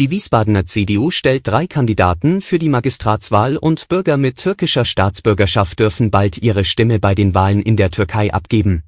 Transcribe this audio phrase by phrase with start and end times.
[0.00, 6.10] Die Wiesbadener CDU stellt drei Kandidaten für die Magistratswahl und Bürger mit türkischer Staatsbürgerschaft dürfen
[6.10, 8.82] bald ihre Stimme bei den Wahlen in der Türkei abgeben.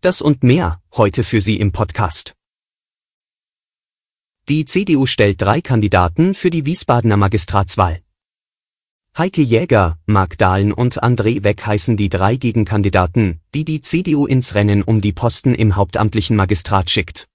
[0.00, 2.36] Das und mehr heute für Sie im Podcast.
[4.48, 8.00] Die CDU stellt drei Kandidaten für die Wiesbadener Magistratswahl.
[9.16, 14.54] Heike Jäger, Mark Dahlen und André Weck heißen die drei Gegenkandidaten, die die CDU ins
[14.54, 17.27] Rennen um die Posten im hauptamtlichen Magistrat schickt.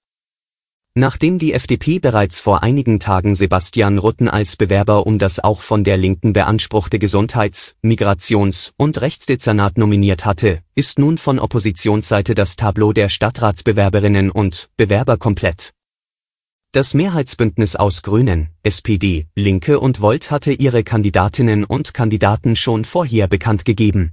[0.96, 5.82] Nachdem die FDP bereits vor einigen Tagen Sebastian Rutten als Bewerber um das auch von
[5.82, 12.92] der Linken beanspruchte Gesundheits-, Migrations- und Rechtsdezernat nominiert hatte, ist nun von Oppositionsseite das Tableau
[12.92, 15.72] der Stadtratsbewerberinnen und Bewerber komplett.
[16.70, 23.26] Das Mehrheitsbündnis aus Grünen, SPD, Linke und Volt hatte ihre Kandidatinnen und Kandidaten schon vorher
[23.26, 24.12] bekannt gegeben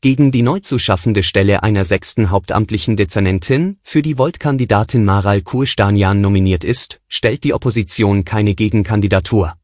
[0.00, 6.22] gegen die neu zu schaffende Stelle einer sechsten hauptamtlichen Dezernentin, für die Volt-Kandidatin Maral Kurstanian
[6.22, 9.54] nominiert ist, stellt die Opposition keine Gegenkandidatur.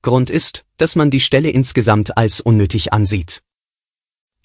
[0.00, 3.42] Grund ist, dass man die Stelle insgesamt als unnötig ansieht.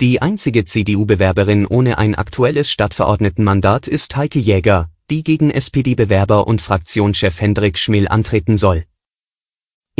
[0.01, 7.39] Die einzige CDU-Bewerberin ohne ein aktuelles Stadtverordnetenmandat ist Heike Jäger, die gegen SPD-Bewerber und Fraktionschef
[7.39, 8.85] Hendrik Schmel antreten soll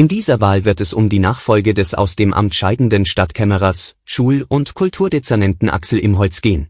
[0.02, 4.48] in dieser Wahl wird es um die Nachfolge des aus dem Amt scheidenden Stadtkämmerers, Schul-
[4.50, 6.70] und Kulturdezernenten Axel Imholz gehen.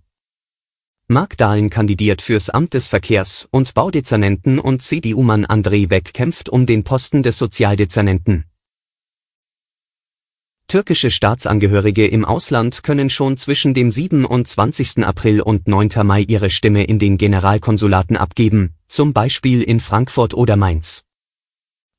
[1.07, 6.65] Mark Dahlen kandidiert fürs Amt des Verkehrs- und Baudezernenten und CDU-Mann André Weck kämpft um
[6.65, 8.43] den Posten des Sozialdezernenten.
[10.67, 15.05] Türkische Staatsangehörige im Ausland können schon zwischen dem 27.
[15.05, 15.87] April und 9.
[16.03, 21.05] Mai ihre Stimme in den Generalkonsulaten abgeben, zum Beispiel in Frankfurt oder Mainz.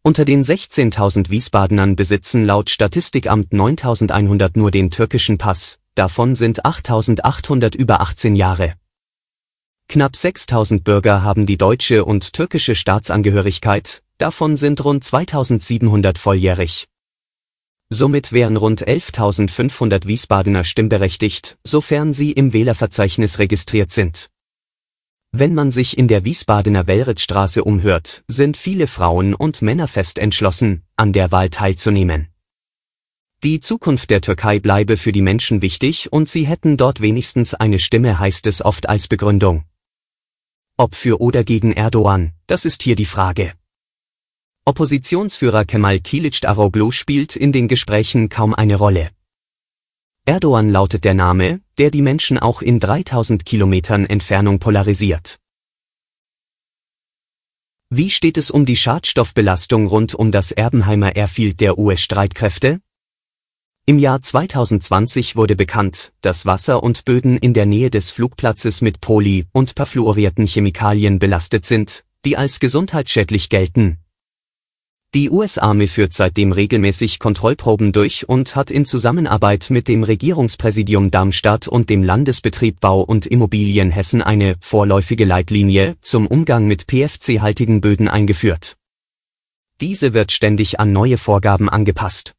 [0.04, 7.76] Unter den 16.000 Wiesbadenern besitzen laut Statistikamt 9.100 nur den türkischen Pass, davon sind 8.800
[7.76, 8.74] über 18 Jahre.
[9.88, 16.88] Knapp 6.000 Bürger haben die deutsche und türkische Staatsangehörigkeit, davon sind rund 2.700 volljährig.
[17.88, 24.31] Somit wären rund 11.500 Wiesbadener stimmberechtigt, sofern sie im Wählerverzeichnis registriert sind.
[25.34, 30.82] Wenn man sich in der Wiesbadener Wellritzstraße umhört, sind viele Frauen und Männer fest entschlossen,
[30.96, 32.28] an der Wahl teilzunehmen.
[33.42, 37.78] Die Zukunft der Türkei bleibe für die Menschen wichtig und sie hätten dort wenigstens eine
[37.78, 39.64] Stimme, heißt es oft als Begründung.
[40.76, 43.54] Ob für oder gegen Erdogan, das ist hier die Frage.
[44.66, 49.10] Oppositionsführer Kemal Kılıçdaroğlu spielt in den Gesprächen kaum eine Rolle.
[50.24, 55.40] Erdogan lautet der Name, der die Menschen auch in 3000 Kilometern Entfernung polarisiert.
[57.90, 62.80] Wie steht es um die Schadstoffbelastung rund um das Erbenheimer Airfield der US-Streitkräfte?
[63.84, 69.00] Im Jahr 2020 wurde bekannt, dass Wasser und Böden in der Nähe des Flugplatzes mit
[69.00, 73.98] poly- und perfluorierten Chemikalien belastet sind, die als gesundheitsschädlich gelten,
[75.14, 81.68] die US-Armee führt seitdem regelmäßig Kontrollproben durch und hat in Zusammenarbeit mit dem Regierungspräsidium Darmstadt
[81.68, 88.08] und dem Landesbetrieb Bau und Immobilien Hessen eine vorläufige Leitlinie zum Umgang mit PFC-haltigen Böden
[88.08, 88.76] eingeführt.
[89.82, 92.32] Diese wird ständig an neue Vorgaben angepasst.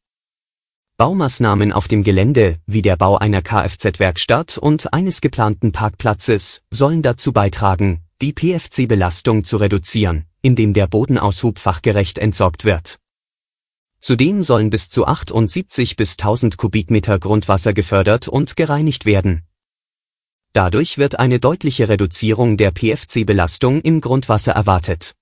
[0.96, 7.32] Baumaßnahmen auf dem Gelände, wie der Bau einer Kfz-Werkstatt und eines geplanten Parkplatzes, sollen dazu
[7.32, 12.98] beitragen, die PFC-Belastung zu reduzieren in dem der Bodenaushub fachgerecht entsorgt wird.
[13.98, 19.44] Zudem sollen bis zu 78 bis 1000 Kubikmeter Grundwasser gefördert und gereinigt werden.
[20.52, 25.14] Dadurch wird eine deutliche Reduzierung der PFC-Belastung im Grundwasser erwartet.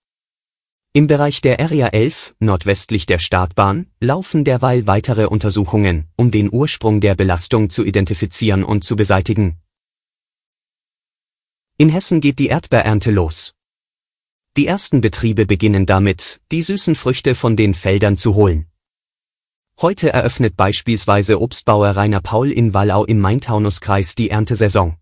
[0.93, 7.01] Im Bereich der Area 11, nordwestlich der Startbahn, laufen derweil weitere Untersuchungen, um den Ursprung
[7.01, 9.57] der Belastung zu identifizieren und zu beseitigen.
[11.79, 13.53] In Hessen geht die Erdbeerernte los.
[14.59, 18.67] Die ersten Betriebe beginnen damit, die süßen Früchte von den Feldern zu holen.
[19.81, 24.99] Heute eröffnet beispielsweise Obstbauer Rainer Paul in Wallau im Main-Taunus-Kreis die Erntesaison.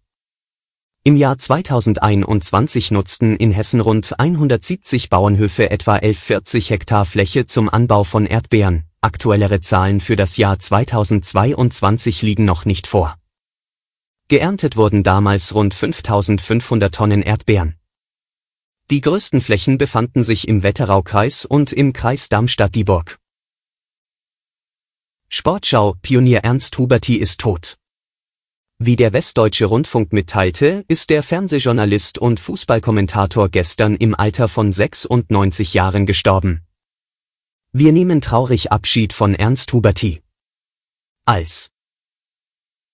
[1.03, 8.05] Im Jahr 2021 nutzten in Hessen rund 170 Bauernhöfe etwa 1140 Hektar Fläche zum Anbau
[8.05, 8.85] von Erdbeeren.
[9.01, 13.17] Aktuellere Zahlen für das Jahr 2022 liegen noch nicht vor.
[14.29, 17.80] Geerntet wurden damals rund 5500 Tonnen Erdbeeren.
[18.91, 23.19] Die größten Flächen befanden sich im Wetteraukreis und im Kreis Darmstadt-Dieburg.
[25.29, 27.77] Sportschau, Pionier Ernst Huberti ist tot.
[28.79, 35.73] Wie der Westdeutsche Rundfunk mitteilte, ist der Fernsehjournalist und Fußballkommentator gestern im Alter von 96
[35.73, 36.67] Jahren gestorben.
[37.73, 40.21] Wir nehmen traurig Abschied von Ernst Huberti.
[41.27, 41.71] Als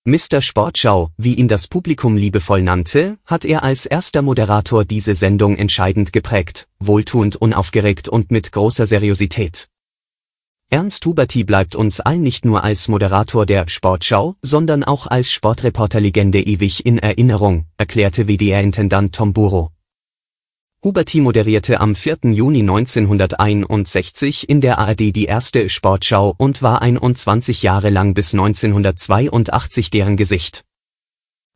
[0.09, 0.41] Mr.
[0.41, 6.13] Sportschau, wie ihn das Publikum liebevoll nannte, hat er als erster Moderator diese Sendung entscheidend
[6.13, 9.67] geprägt, wohltuend unaufgeregt und mit großer Seriosität.
[10.69, 16.39] Ernst Huberti bleibt uns allen nicht nur als Moderator der Sportschau, sondern auch als Sportreporterlegende
[16.39, 19.73] ewig in Erinnerung, erklärte WDR-Intendant Tom Buro.
[20.83, 22.19] Huberti moderierte am 4.
[22.33, 29.89] Juni 1961 in der ARD die erste Sportschau und war 21 Jahre lang bis 1982
[29.89, 30.63] deren Gesicht.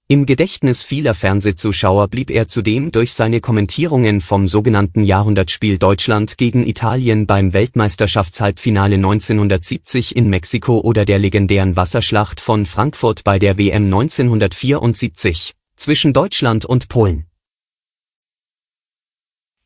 [0.07, 6.67] Im Gedächtnis vieler Fernsehzuschauer blieb er zudem durch seine Kommentierungen vom sogenannten Jahrhundertspiel Deutschland gegen
[6.67, 13.85] Italien beim Weltmeisterschaftshalbfinale 1970 in Mexiko oder der legendären Wasserschlacht von Frankfurt bei der WM
[13.85, 17.30] 1974 zwischen Deutschland und Polen.